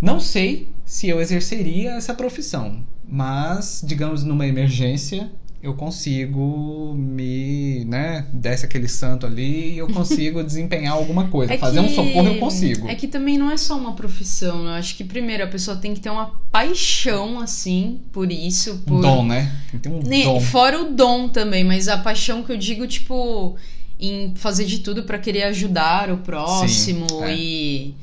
Não 0.02 0.18
sei 0.18 0.68
se 0.84 1.08
eu 1.08 1.20
exerceria 1.20 1.92
essa 1.92 2.14
profissão, 2.14 2.84
mas, 3.08 3.80
digamos, 3.86 4.24
numa 4.24 4.44
emergência, 4.44 5.30
eu 5.66 5.74
consigo 5.74 6.94
me, 6.96 7.84
né, 7.86 8.26
desce 8.32 8.64
aquele 8.64 8.88
santo 8.88 9.26
ali 9.26 9.72
e 9.74 9.78
eu 9.78 9.88
consigo 9.88 10.42
desempenhar 10.44 10.94
alguma 10.94 11.28
coisa. 11.28 11.54
É 11.54 11.58
Fazer 11.58 11.80
um 11.80 11.88
que- 11.88 11.94
socorro 11.94 12.28
eu 12.28 12.38
consigo. 12.38 12.88
É 12.88 12.94
que 12.94 13.08
também 13.08 13.36
não 13.36 13.50
é 13.50 13.56
só 13.56 13.76
uma 13.76 13.92
profissão. 13.94 14.64
Eu 14.64 14.70
acho 14.70 14.96
que 14.96 15.02
primeiro 15.04 15.42
a 15.44 15.46
pessoa 15.46 15.76
tem 15.76 15.92
que 15.94 16.00
ter 16.00 16.10
uma 16.10 16.32
paixão, 16.52 17.40
assim, 17.40 18.00
por 18.12 18.30
isso. 18.30 18.74
Um 18.74 18.78
Por... 18.78 19.00
dom, 19.02 19.24
né? 19.26 19.52
Tem 19.70 19.80
que 19.80 19.88
ter 19.88 19.94
um 19.94 20.00
Ne- 20.08 20.24
dom. 20.24 20.40
Fora 20.40 20.80
o 20.82 20.92
dom 20.94 21.28
também, 21.28 21.64
mas 21.64 21.88
a 21.88 21.98
paixão 21.98 22.42
que 22.42 22.52
eu 22.52 22.56
digo, 22.56 22.86
tipo, 22.86 23.56
em 23.98 24.32
fazer 24.36 24.64
de 24.66 24.78
tudo 24.80 25.02
pra 25.04 25.18
querer 25.18 25.44
ajudar 25.44 26.10
o 26.10 26.18
próximo 26.18 27.06
Sim, 27.08 27.22
é. 27.24 27.34
e 27.36 27.94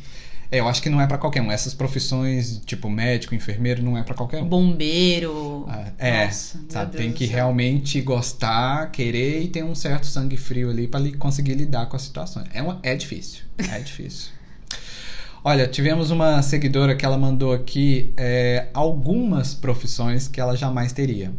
É, 0.53 0.59
eu 0.59 0.67
acho 0.67 0.83
que 0.83 0.89
não 0.89 1.01
é 1.01 1.07
pra 1.07 1.17
qualquer 1.17 1.41
um. 1.41 1.51
Essas 1.51 1.73
profissões, 1.73 2.61
tipo 2.63 2.87
médico, 2.87 3.33
enfermeiro, 3.33 3.81
não 3.81 3.97
é 3.97 4.03
pra 4.03 4.13
qualquer 4.13 4.43
um. 4.43 4.45
bombeiro. 4.45 5.65
Ah, 5.67 5.91
É, 5.97 6.25
Nossa, 6.25 6.59
sabe? 6.69 6.95
Tem 6.95 7.11
que 7.11 7.25
realmente 7.25 7.99
gostar, 8.01 8.91
querer 8.91 9.41
e 9.41 9.47
ter 9.47 9.63
um 9.63 9.73
certo 9.73 10.05
sangue 10.05 10.37
frio 10.37 10.69
ali 10.69 10.87
pra 10.87 10.99
li- 10.99 11.13
conseguir 11.13 11.55
lidar 11.55 11.87
com 11.87 11.95
as 11.95 12.03
situações. 12.03 12.45
É, 12.53 12.61
uma- 12.61 12.79
é 12.83 12.95
difícil, 12.95 13.45
é 13.57 13.79
difícil. 13.79 14.31
Olha, 15.43 15.65
tivemos 15.67 16.11
uma 16.11 16.39
seguidora 16.43 16.95
que 16.95 17.03
ela 17.03 17.17
mandou 17.17 17.51
aqui 17.51 18.13
é, 18.15 18.67
algumas 18.73 19.55
profissões 19.55 20.27
que 20.27 20.39
ela 20.39 20.55
jamais 20.55 20.91
teria. 20.93 21.33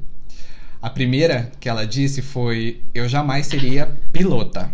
A 0.82 0.90
primeira 0.90 1.50
que 1.60 1.68
ela 1.68 1.86
disse 1.86 2.20
foi: 2.20 2.80
Eu 2.92 3.08
jamais 3.08 3.46
seria 3.46 3.86
pilota 4.12 4.70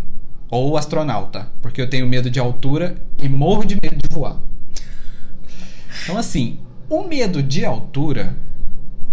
ou 0.51 0.77
astronauta, 0.77 1.49
porque 1.63 1.81
eu 1.81 1.89
tenho 1.89 2.07
medo 2.07 2.31
de 2.31 2.41
altura 2.41 2.97
e 3.23 3.29
morro 3.29 3.65
de 3.65 3.77
medo 3.81 3.97
de 3.97 4.09
voar. 4.13 4.41
Então, 6.03 6.17
assim, 6.17 6.59
o 6.89 7.05
medo 7.05 7.43
de 7.43 7.65
altura 7.65 8.37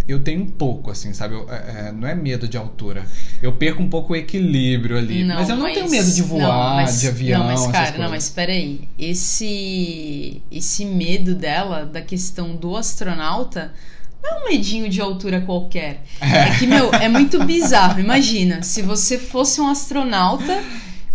eu 0.07 0.21
tenho 0.21 0.41
um 0.41 0.47
pouco, 0.47 0.89
assim, 0.89 1.13
sabe? 1.13 1.35
Eu, 1.35 1.45
é, 1.51 1.89
é, 1.89 1.91
não 1.91 2.07
é 2.07 2.15
medo 2.15 2.47
de 2.47 2.55
altura. 2.57 3.05
Eu 3.41 3.51
perco 3.53 3.83
um 3.83 3.89
pouco 3.89 4.13
o 4.13 4.15
equilíbrio 4.15 4.97
ali. 4.97 5.25
mas 5.25 5.49
eu 5.49 5.57
não 5.57 5.65
tenho 5.65 5.89
medo 5.89 6.09
de 6.09 6.21
voar, 6.21 6.41
não, 6.69 6.75
mas- 6.75 7.01
de 7.01 7.07
avião, 7.09 7.39
Não, 7.39 7.47
mas 7.47 7.67
cara, 7.67 7.97
não, 7.97 8.09
mas 8.09 8.29
peraí. 8.29 8.87
Esse, 8.97 10.41
esse 10.49 10.85
medo 10.85 11.35
dela, 11.35 11.85
da 11.85 12.01
questão 12.01 12.55
do 12.55 12.77
astronauta, 12.77 13.73
não 14.23 14.29
é 14.31 14.39
um 14.45 14.49
medinho 14.49 14.89
de 14.89 15.01
altura 15.01 15.41
qualquer. 15.41 16.03
É, 16.21 16.57
que, 16.57 16.65
meu, 16.65 16.89
é 16.93 17.09
muito 17.09 17.43
bizarro. 17.43 17.99
Imagina, 17.99 18.63
se 18.63 18.81
você 18.81 19.17
fosse 19.17 19.59
um 19.59 19.67
astronauta, 19.67 20.63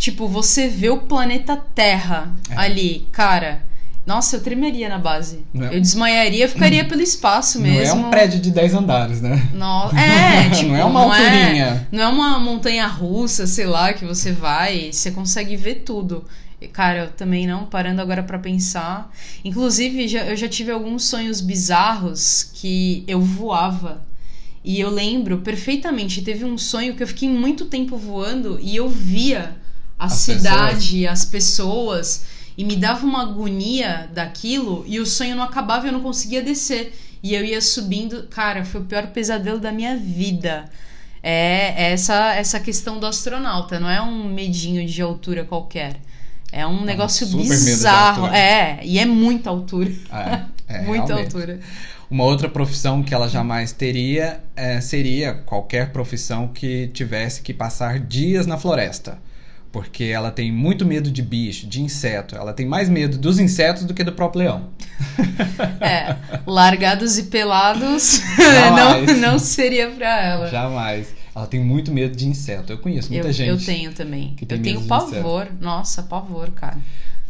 tipo, 0.02 0.26
você 0.26 0.66
vê 0.66 0.90
o 0.90 0.98
planeta 0.98 1.56
Terra 1.56 2.34
É. 2.50 2.56
ali, 2.56 3.06
cara. 3.12 3.62
Nossa, 4.04 4.34
eu 4.34 4.40
tremeria 4.40 4.88
na 4.88 4.98
base. 4.98 5.44
Não 5.54 5.64
é- 5.68 5.76
Eu 5.76 5.80
desmaiaria, 5.80 6.48
ficaria 6.48 6.84
pelo 6.84 7.00
espaço 7.00 7.60
Não 7.60 7.68
mesmo. 7.68 8.02
é 8.02 8.06
um 8.06 8.10
prédio 8.10 8.40
de 8.40 8.50
10 8.50 8.74
andares, 8.74 9.20
né? 9.22 9.48
No- 9.54 9.90
É, 9.96 10.50
tipo, 10.50 10.70
não 10.70 10.76
é 10.76 10.84
uma 10.84 11.04
não 11.06 11.14
é, 11.14 11.86
não 11.92 12.02
é 12.02 12.08
uma 12.08 12.38
montanha 12.40 12.88
russa, 12.88 13.46
sei 13.46 13.64
lá, 13.66 13.92
que 13.92 14.04
você 14.04 14.32
vai 14.32 14.88
e 14.88 14.92
você 14.92 15.12
consegue 15.12 15.54
ver 15.56 15.76
tudo. 15.86 16.24
E, 16.60 16.66
Cara, 16.66 16.98
eu 17.04 17.10
também 17.12 17.46
não, 17.46 17.64
parando 17.66 18.00
agora 18.02 18.24
pra 18.24 18.40
pensar. 18.40 19.08
Inclusive, 19.44 20.08
já- 20.08 20.24
eu 20.24 20.36
já 20.36 20.48
tive 20.48 20.72
alguns 20.72 21.04
sonhos 21.04 21.40
bizarros 21.40 22.50
que 22.54 23.04
eu 23.06 23.20
voava. 23.20 24.02
E 24.64 24.80
eu 24.80 24.90
lembro 24.90 25.38
perfeitamente, 25.38 26.22
teve 26.22 26.44
um 26.44 26.58
sonho 26.58 26.94
que 26.94 27.02
eu 27.04 27.06
fiquei 27.06 27.28
muito 27.28 27.66
tempo 27.66 27.96
voando 27.96 28.58
e 28.60 28.74
eu 28.74 28.88
via 28.88 29.56
a 30.02 30.06
As 30.06 30.14
cidade, 30.14 31.06
as 31.06 31.24
pessoas, 31.24 32.24
e 32.58 32.64
me 32.64 32.74
dava 32.74 33.06
uma 33.06 33.22
agonia 33.22 34.10
daquilo 34.12 34.84
e 34.86 34.98
o 34.98 35.06
sonho 35.06 35.36
não 35.36 35.44
acabava 35.44 35.86
e 35.86 35.90
eu 35.90 35.92
não 35.92 36.00
conseguia 36.00 36.42
descer. 36.42 36.92
E 37.22 37.34
eu 37.34 37.44
ia 37.44 37.60
subindo, 37.60 38.24
cara, 38.24 38.64
foi 38.64 38.80
o 38.80 38.84
pior 38.84 39.06
pesadelo 39.08 39.60
da 39.60 39.70
minha 39.70 39.96
vida. 39.96 40.64
É 41.22 41.92
essa 41.92 42.34
essa 42.34 42.58
questão 42.58 42.98
do 42.98 43.06
astronauta, 43.06 43.78
não 43.78 43.88
é 43.88 44.02
um 44.02 44.24
medinho 44.24 44.84
de 44.84 45.00
altura 45.00 45.44
qualquer. 45.44 46.00
É 46.50 46.66
um 46.66 46.84
negócio 46.84 47.24
super 47.24 47.44
medo 47.44 47.58
de 47.60 47.64
bizarro. 47.64 48.26
É, 48.26 48.80
e 48.82 48.98
é 48.98 49.06
muita 49.06 49.50
altura. 49.50 49.92
É, 50.12 50.78
é, 50.78 50.82
muita 50.84 51.14
realmente. 51.14 51.34
altura. 51.34 51.60
Uma 52.10 52.24
outra 52.24 52.48
profissão 52.48 53.04
que 53.04 53.14
ela 53.14 53.28
jamais 53.28 53.72
teria 53.72 54.40
é, 54.56 54.80
seria 54.80 55.32
qualquer 55.32 55.92
profissão 55.92 56.48
que 56.48 56.88
tivesse 56.88 57.40
que 57.40 57.54
passar 57.54 58.00
dias 58.00 58.46
na 58.48 58.58
floresta. 58.58 59.16
Porque 59.72 60.04
ela 60.04 60.30
tem 60.30 60.52
muito 60.52 60.84
medo 60.84 61.10
de 61.10 61.22
bicho, 61.22 61.66
de 61.66 61.80
inseto. 61.80 62.36
Ela 62.36 62.52
tem 62.52 62.66
mais 62.66 62.90
medo 62.90 63.16
dos 63.16 63.38
insetos 63.38 63.84
do 63.84 63.94
que 63.94 64.04
do 64.04 64.12
próprio 64.12 64.42
leão. 64.42 64.68
É, 65.80 66.16
largados 66.46 67.18
e 67.18 67.24
pelados 67.24 68.20
não, 68.76 69.16
não 69.16 69.38
seria 69.38 69.90
pra 69.90 70.22
ela. 70.22 70.48
Jamais. 70.48 71.12
Ela 71.34 71.46
tem 71.46 71.60
muito 71.60 71.90
medo 71.90 72.16
de 72.16 72.28
inseto. 72.28 72.72
Eu 72.72 72.78
conheço 72.78 73.10
muita 73.10 73.28
eu, 73.28 73.32
gente. 73.32 73.48
eu 73.48 73.58
tenho 73.58 73.92
também. 73.92 74.36
eu 74.40 74.62
tenho 74.62 74.82
pavor. 74.86 75.48
Nossa, 75.60 76.02
pavor, 76.04 76.50
cara. 76.52 76.78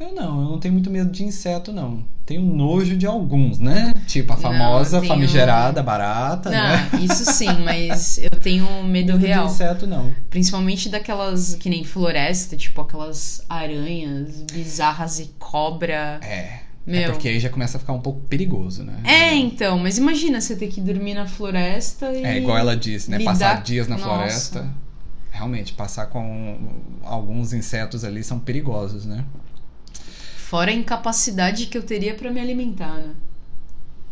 Eu 0.01 0.13
não, 0.15 0.43
eu 0.43 0.49
não 0.51 0.59
tenho 0.59 0.75
muito 0.75 0.91
medo 0.91 1.11
de 1.11 1.23
inseto, 1.25 1.73
não. 1.73 2.05
Tenho 2.27 2.43
nojo 2.43 2.97
de 2.97 3.07
alguns, 3.07 3.59
né? 3.59 3.93
Tipo 4.07 4.33
a 4.33 4.37
Não, 4.37 4.43
famosa, 4.43 4.97
eu 4.97 5.01
tenho- 5.01 5.13
famigerada, 5.15 5.83
barata, 5.83 6.51
né? 6.51 6.89
Não, 6.93 6.99
isso 7.05 7.25
sim, 7.33 7.49
mas 7.65 8.19
eu 8.19 8.31
tenho 8.41 8.65
medo 8.85 9.13
Medo 9.13 9.19
real. 9.19 9.47
de 9.47 9.53
inseto, 9.53 9.87
não. 9.87 10.13
Principalmente 10.31 10.89
daquelas 10.89 11.55
que 11.57 11.69
nem 11.69 11.85
floresta, 11.85 12.57
tipo 12.57 12.81
aquelas 12.81 13.45
aranhas 13.49 14.43
bizarras 14.53 15.21
e 15.21 15.31
cobra. 15.39 16.19
É. 16.23 16.61
É 16.85 16.91
Meu. 16.91 17.13
porque 17.13 17.29
aí 17.29 17.39
já 17.39 17.49
começa 17.49 17.77
a 17.77 17.81
ficar 17.81 17.93
um 17.93 18.01
pouco 18.01 18.21
perigoso, 18.23 18.83
né? 18.83 18.95
É, 19.05 19.37
então, 19.37 19.79
mas 19.79 19.99
imagina 19.99 20.41
você 20.41 20.57
ter 20.57 20.67
que 20.67 20.81
dormir 20.81 21.15
na 21.15 21.27
floresta 21.29 22.11
e. 22.13 22.25
É 22.25 22.39
igual 22.39 22.59
ela 22.59 22.77
disse, 22.77 23.09
né? 23.09 23.19
lidar- 23.19 23.31
Passar 23.33 23.63
dias 23.63 23.87
na 23.87 23.97
Nossa. 23.97 24.09
floresta. 24.09 24.69
Realmente, 25.31 25.73
passar 25.75 26.07
com 26.07 26.59
alguns 27.05 27.53
insetos 27.53 28.05
ali 28.05 28.23
são 28.25 28.39
perigosos, 28.41 29.05
né? 29.07 29.25
Fora 30.53 30.71
a 30.71 30.75
incapacidade 30.75 31.65
que 31.65 31.79
eu 31.79 31.83
teria 31.83 32.13
pra 32.13 32.31
me 32.31 32.39
alimentar, 32.39 32.97
né? 32.97 33.15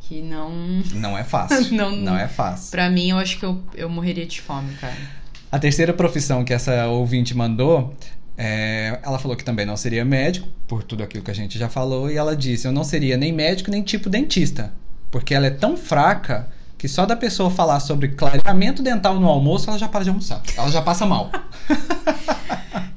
Que 0.00 0.22
não. 0.22 0.50
Não 0.94 1.18
é 1.18 1.22
fácil. 1.22 1.68
Não- 1.76 1.94
não 1.94 2.16
é 2.16 2.26
fácil. 2.28 2.70
Pra 2.70 2.88
mim, 2.88 3.10
eu 3.10 3.18
acho 3.18 3.38
que 3.38 3.44
eu, 3.44 3.62
eu 3.74 3.90
morreria 3.90 4.24
de 4.24 4.40
fome, 4.40 4.72
cara. 4.76 4.96
A 5.52 5.58
terceira 5.58 5.92
profissão 5.92 6.42
que 6.42 6.54
essa 6.54 6.86
ouvinte 6.86 7.36
mandou, 7.36 7.94
é, 8.38 8.98
ela 9.02 9.18
falou 9.18 9.36
que 9.36 9.44
também 9.44 9.66
não 9.66 9.76
seria 9.76 10.02
médico, 10.02 10.48
por 10.66 10.82
tudo 10.82 11.02
aquilo 11.02 11.22
que 11.22 11.30
a 11.30 11.34
gente 11.34 11.58
já 11.58 11.68
falou, 11.68 12.10
e 12.10 12.16
ela 12.16 12.34
disse: 12.34 12.66
Eu 12.66 12.72
não 12.72 12.84
seria 12.84 13.18
nem 13.18 13.34
médico 13.34 13.70
nem 13.70 13.82
tipo 13.82 14.08
dentista, 14.08 14.72
porque 15.10 15.34
ela 15.34 15.46
é 15.46 15.50
tão 15.50 15.76
fraca 15.76 16.48
que 16.78 16.88
só 16.88 17.04
da 17.04 17.16
pessoa 17.16 17.50
falar 17.50 17.80
sobre 17.80 18.08
clareamento 18.08 18.82
dental 18.82 19.20
no 19.20 19.28
almoço, 19.28 19.68
ela 19.68 19.78
já 19.78 19.88
para 19.88 20.04
de 20.04 20.08
almoçar. 20.08 20.40
Ela 20.56 20.70
já 20.70 20.80
passa 20.80 21.04
mal. 21.04 21.30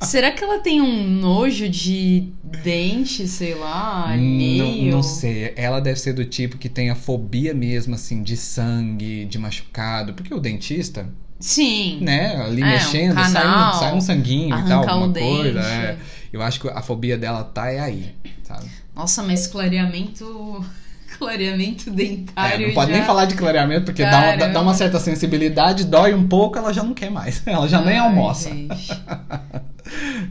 Será 0.03 0.31
que 0.31 0.43
ela 0.43 0.59
tem 0.59 0.81
um 0.81 1.03
nojo 1.03 1.67
de 1.69 2.29
dente, 2.43 3.27
sei 3.27 3.55
lá, 3.55 4.07
não, 4.07 4.13
alheio? 4.13 4.91
não 4.91 5.03
sei. 5.03 5.53
Ela 5.55 5.79
deve 5.79 5.99
ser 5.99 6.13
do 6.13 6.25
tipo 6.25 6.57
que 6.57 6.69
tem 6.69 6.89
a 6.89 6.95
fobia 6.95 7.53
mesmo, 7.53 7.95
assim, 7.95 8.21
de 8.23 8.37
sangue, 8.37 9.25
de 9.25 9.37
machucado. 9.39 10.13
Porque 10.13 10.33
o 10.33 10.39
dentista, 10.39 11.07
Sim. 11.39 11.99
né, 12.01 12.35
ali 12.37 12.61
É, 12.61 12.65
um 12.65 12.69
mexendo, 12.69 13.15
sai, 13.15 13.29
um, 13.29 13.33
canal, 13.33 13.73
sai 13.79 13.93
um 13.95 14.01
sanguinho 14.01 14.57
e 14.59 14.63
tal, 14.67 14.87
alguma 14.89 15.13
coisa. 15.13 15.59
é. 15.59 15.97
Eu 16.31 16.41
acho 16.41 16.59
que 16.59 16.67
a 16.67 16.81
fobia 16.81 17.17
dela 17.17 17.43
tá 17.43 17.69
é 17.71 17.79
aí, 17.79 18.15
sabe? 18.43 18.65
Nossa, 18.95 19.21
mas 19.23 19.47
clareamento. 19.47 20.63
Clareamento 21.19 21.91
É, 21.91 21.93
dentário. 21.93 22.67
não 22.69 22.73
pode 22.73 22.89
já... 22.91 22.97
nem 22.97 23.05
falar 23.05 23.25
de 23.25 23.35
clareamento, 23.35 23.85
porque 23.85 24.01
dá 24.03 24.35
uma, 24.35 24.47
dá 24.47 24.61
uma 24.61 24.73
certa 24.73 24.99
sensibilidade, 24.99 25.85
dói 25.85 26.11
um 26.15 26.27
pouco, 26.27 26.57
ela 26.57 26.73
já 26.73 26.81
não 26.81 26.95
quer 26.95 27.11
mais. 27.11 27.41
Ela 27.45 27.67
já 27.67 27.79
nem 27.81 27.99
Ai, 27.99 28.07
almoça. 28.07 28.49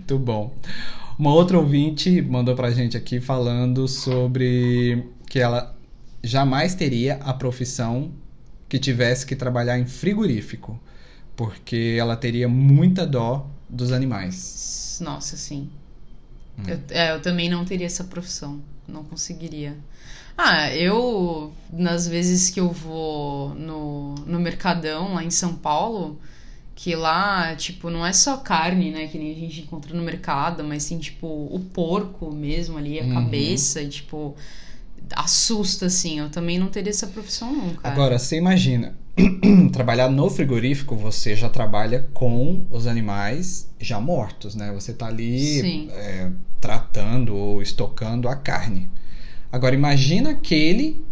Muito 0.03 0.19
bom. 0.19 0.53
Uma 1.17 1.33
outra 1.33 1.57
ouvinte 1.57 2.21
mandou 2.21 2.57
pra 2.57 2.73
gente 2.73 2.97
aqui 2.97 3.21
falando 3.21 3.87
sobre 3.87 5.09
que 5.29 5.39
ela 5.39 5.77
jamais 6.25 6.75
teria 6.75 7.21
a 7.23 7.33
profissão 7.33 8.11
que 8.69 8.81
tivesse 8.81 9.25
que 9.25 9.37
trabalhar 9.37 9.79
em 9.79 9.87
frigorífico, 9.87 10.81
porque 11.37 11.97
ela 11.97 12.17
teria 12.17 12.49
muita 12.49 13.07
dó 13.07 13.49
dos 13.69 13.93
animais. 13.93 14.99
Nossa, 15.01 15.37
sim. 15.37 15.71
Hum. 16.59 16.65
Eu, 16.67 16.81
é, 16.91 17.13
eu 17.13 17.23
também 17.23 17.49
não 17.49 17.65
teria 17.65 17.87
essa 17.87 18.03
profissão. 18.03 18.61
Não 18.89 19.05
conseguiria. 19.05 19.77
Ah, 20.37 20.75
eu, 20.75 21.53
nas 21.73 22.09
vezes 22.09 22.51
que 22.51 22.59
eu 22.59 22.73
vou 22.73 23.55
no, 23.55 24.17
no 24.27 24.41
Mercadão, 24.41 25.15
lá 25.15 25.23
em 25.23 25.31
São 25.31 25.55
Paulo, 25.55 26.19
que 26.75 26.95
lá, 26.97 27.55
tipo, 27.57 27.91
não 27.91 28.05
é 28.05 28.13
só 28.13 28.39
carne, 28.39 28.91
né, 28.91 29.07
que 29.07 29.19
nem 29.19 29.33
a 29.33 29.35
gente 29.35 29.61
encontra 29.61 29.95
no 29.95 30.03
mercado, 30.03 30.65
mas 30.65 30.83
sim, 30.85 30.99
tipo, 30.99 31.27
o 31.27 31.61
porco 31.73 32.33
mesmo 32.33 32.79
ali, 32.79 32.99
a 32.99 33.05
Uhum. 33.05 33.15
cabeça, 33.15 33.83
e, 33.83 33.89
tipo, 33.89 34.35
assusta, 35.15 35.87
assim. 35.87 36.19
Eu 36.19 36.31
também 36.31 36.59
não 36.59 36.69
teria 36.69 36.91
essa 36.91 37.07
profissão, 37.07 37.75
cara. 37.75 37.95
Agora, 37.95 38.19
você 38.19 38.37
imagina, 38.37 38.95
trabalhar 39.73 40.09
no 40.09 40.31
frigorífico, 40.31 40.97
você 40.97 41.37
já 41.37 41.49
trabalha 41.49 42.09
com 42.15 42.65
os 42.71 42.87
animais 42.87 43.69
já 43.81 44.01
mortos, 44.01 44.55
né? 44.55 44.73
Você 44.73 44.93
tá 44.93 45.07
ali 45.07 45.89
é, 45.91 46.31
tratando 46.61 47.35
ou 47.35 47.63
estocando 47.63 48.29
a 48.29 48.37
carne. 48.37 48.89
Agora, 49.51 49.75
imagina 49.75 50.31
aquele 50.31 51.05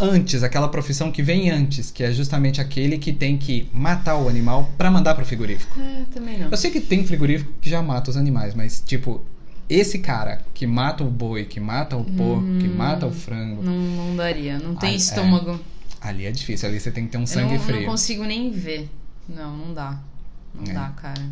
antes, 0.00 0.42
aquela 0.42 0.68
profissão 0.68 1.12
que 1.12 1.22
vem 1.22 1.50
antes, 1.50 1.90
que 1.90 2.02
é 2.02 2.12
justamente 2.12 2.60
aquele 2.60 2.98
que 2.98 3.12
tem 3.12 3.36
que 3.36 3.68
matar 3.72 4.16
o 4.16 4.28
animal 4.28 4.70
pra 4.78 4.90
mandar 4.90 5.14
pro 5.14 5.24
frigorífico. 5.24 5.78
É, 5.80 6.04
também 6.12 6.38
não. 6.38 6.48
Eu 6.48 6.56
sei 6.56 6.70
que 6.70 6.80
tem 6.80 7.06
frigorífico 7.06 7.52
que 7.60 7.68
já 7.68 7.82
mata 7.82 8.10
os 8.10 8.16
animais, 8.16 8.54
mas 8.54 8.80
tipo, 8.80 9.20
esse 9.68 9.98
cara 10.00 10.40
que 10.54 10.66
mata 10.66 11.04
o 11.04 11.10
boi, 11.10 11.44
que 11.44 11.60
mata 11.60 11.96
o 11.96 12.04
porco, 12.04 12.44
que 12.60 12.66
mata 12.68 13.06
o 13.06 13.12
frango, 13.12 13.62
Não, 13.62 13.72
não 13.72 14.16
daria. 14.16 14.58
Não 14.58 14.74
tem 14.74 14.90
Ah, 14.90 14.92
é. 14.92 14.96
estômago. 14.96 15.60
ali 16.00 16.24
é 16.26 16.30
difícil, 16.32 16.68
ali 16.68 16.80
você 16.80 16.90
tem 16.90 17.04
que 17.06 17.12
ter 17.12 17.18
um 17.18 17.22
Eu 17.22 17.26
sangue 17.26 17.52
não, 17.54 17.58
não 17.58 17.60
frio. 17.64 17.84
consigo 17.86 18.24
nem 18.24 18.50
ver. 18.50 18.88
Não, 19.28 19.56
não 19.56 19.74
dá. 19.74 20.00
Não 20.54 20.64
É. 20.70 20.74
dá, 20.74 20.88
cara. 20.96 21.22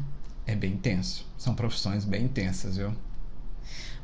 É 0.46 0.54
bem 0.54 0.76
tenso. 0.76 1.26
São 1.36 1.54
profissões 1.54 2.04
bem 2.04 2.24
intensas, 2.24 2.76
viu? 2.76 2.92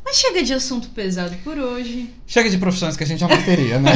Mas 0.05 0.17
chega 0.17 0.43
de 0.43 0.53
assunto 0.53 0.89
pesado 0.91 1.35
por 1.43 1.59
hoje. 1.59 2.11
Chega 2.27 2.51
de 2.51 2.59
profissões 2.59 2.97
que 2.97 3.05
a 3.05 3.07
gente 3.07 3.21
jamais 3.21 3.43
teria, 3.47 3.79
né? 3.79 3.93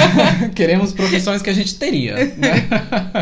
Queremos 0.56 0.92
profissões 0.92 1.42
que 1.42 1.50
a 1.50 1.52
gente 1.52 1.74
teria, 1.74 2.14
né? 2.16 2.66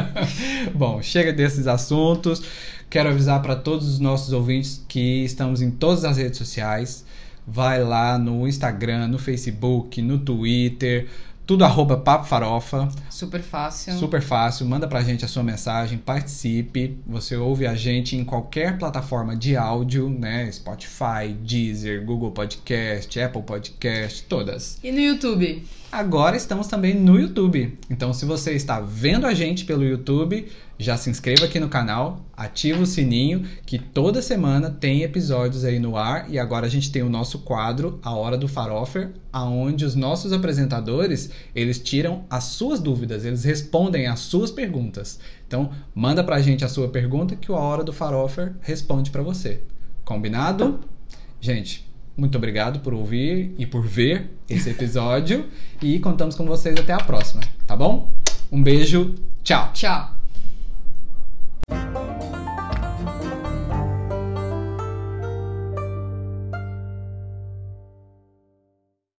Bom, 0.73 1.03
chega 1.03 1.33
desses 1.33 1.67
assuntos. 1.67 2.43
Quero 2.89 3.09
avisar 3.09 3.43
para 3.43 3.57
todos 3.57 3.89
os 3.89 3.99
nossos 3.99 4.33
ouvintes 4.33 4.83
que 4.89 5.25
estamos 5.25 5.61
em 5.61 5.71
todas 5.71 6.05
as 6.05 6.17
redes 6.17 6.39
sociais. 6.39 7.05
Vai 7.47 7.83
lá 7.83 8.17
no 8.17 8.47
Instagram, 8.47 9.09
no 9.09 9.19
Facebook, 9.19 10.01
no 10.01 10.19
Twitter, 10.19 11.09
tudo 11.49 11.65
arroba 11.65 11.97
Papo 11.97 12.27
Farofa. 12.27 12.91
Super 13.09 13.41
fácil. 13.41 13.95
Super 13.95 14.21
fácil, 14.21 14.67
manda 14.67 14.87
pra 14.87 15.01
gente 15.03 15.25
a 15.25 15.29
sua 15.29 15.43
mensagem, 15.43 15.97
participe. 15.97 16.99
Você 17.07 17.39
ouve 17.39 17.67
a 17.67 17.75
gente 17.75 18.15
em 18.15 18.23
qualquer 18.23 18.77
plataforma 18.77 19.35
de 19.35 19.57
áudio, 19.57 20.11
né? 20.11 20.53
Spotify, 20.53 21.33
Deezer, 21.41 22.05
Google 22.05 22.33
Podcast, 22.33 23.19
Apple 23.19 23.41
Podcast, 23.41 24.25
todas. 24.25 24.79
E 24.85 24.93
no 24.93 25.01
YouTube? 25.01 25.65
Agora 25.91 26.37
estamos 26.37 26.67
também 26.67 26.95
no 26.95 27.19
YouTube. 27.19 27.79
Então, 27.89 28.13
se 28.13 28.27
você 28.27 28.53
está 28.53 28.79
vendo 28.79 29.27
a 29.27 29.33
gente 29.33 29.65
pelo 29.65 29.83
YouTube, 29.83 30.49
já 30.79 30.97
se 30.97 31.11
inscreva 31.11 31.45
aqui 31.45 31.59
no 31.59 31.69
canal, 31.69 32.25
ativa 32.37 32.81
o 32.83 32.87
sininho, 32.87 33.45
que 33.67 33.79
toda 33.79 34.23
semana 34.23 34.71
tem 34.71 35.03
episódios 35.03 35.65
aí 35.65 35.79
no 35.81 35.97
ar. 35.97 36.31
E 36.31 36.39
agora 36.39 36.67
a 36.67 36.71
gente 36.71 36.93
tem 36.93 37.03
o 37.03 37.09
nosso 37.09 37.41
quadro, 37.41 37.99
A 38.03 38.15
Hora 38.15 38.39
do 38.39 38.47
Farofer, 38.47 39.11
aonde 39.33 39.85
os 39.85 39.97
nossos 39.97 40.33
apresentadores, 40.33 41.31
eles 41.55 41.79
tiram 41.81 42.25
as 42.31 42.45
suas 42.45 42.79
dúvidas, 42.79 43.25
eles 43.25 43.43
respondem 43.43 44.07
as 44.07 44.21
suas 44.21 44.51
perguntas. 44.51 45.19
Então, 45.47 45.71
manda 45.95 46.23
pra 46.23 46.41
gente 46.41 46.65
a 46.65 46.69
sua 46.69 46.89
pergunta 46.89 47.35
que 47.35 47.51
o 47.51 47.57
A 47.57 47.61
Hora 47.61 47.83
do 47.83 47.93
Farofer 47.93 48.55
responde 48.61 49.11
pra 49.11 49.23
você. 49.23 49.61
Combinado? 50.05 50.81
Gente, 51.41 51.89
muito 52.17 52.39
obrigado 52.39 52.81
por 52.81 52.95
ouvir 52.95 53.55
e 53.59 53.67
por 53.67 53.87
ver 53.87 54.31
esse 54.49 54.71
episódio. 54.71 55.47
e 55.83 55.99
contamos 55.99 56.35
com 56.35 56.45
vocês 56.47 56.77
até 56.77 56.93
a 56.93 56.99
próxima, 56.99 57.43
tá 57.67 57.77
bom? 57.77 58.13
Um 58.51 58.63
beijo, 58.63 59.15
tchau! 59.43 59.71
Tchau. 59.73 60.18
Thank 61.69 61.97
you. 61.97 62.08